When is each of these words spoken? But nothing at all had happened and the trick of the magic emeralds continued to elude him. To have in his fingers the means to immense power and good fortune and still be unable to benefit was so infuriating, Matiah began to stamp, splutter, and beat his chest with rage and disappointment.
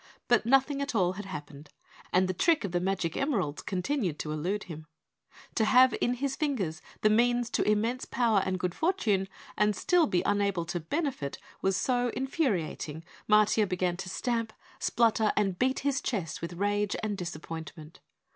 But 0.27 0.47
nothing 0.47 0.81
at 0.81 0.95
all 0.95 1.11
had 1.11 1.25
happened 1.25 1.69
and 2.11 2.27
the 2.27 2.33
trick 2.33 2.63
of 2.63 2.71
the 2.71 2.79
magic 2.79 3.15
emeralds 3.15 3.61
continued 3.61 4.17
to 4.17 4.31
elude 4.31 4.63
him. 4.63 4.87
To 5.53 5.63
have 5.65 5.93
in 6.01 6.15
his 6.15 6.35
fingers 6.35 6.81
the 7.01 7.09
means 7.11 7.51
to 7.51 7.69
immense 7.71 8.05
power 8.05 8.41
and 8.43 8.57
good 8.59 8.73
fortune 8.73 9.27
and 9.55 9.75
still 9.75 10.07
be 10.07 10.23
unable 10.25 10.65
to 10.65 10.79
benefit 10.79 11.37
was 11.61 11.77
so 11.77 12.09
infuriating, 12.15 13.03
Matiah 13.29 13.69
began 13.69 13.95
to 13.97 14.09
stamp, 14.09 14.53
splutter, 14.79 15.33
and 15.37 15.59
beat 15.59 15.81
his 15.81 16.01
chest 16.01 16.41
with 16.41 16.53
rage 16.53 16.95
and 17.03 17.15
disappointment. 17.15 17.99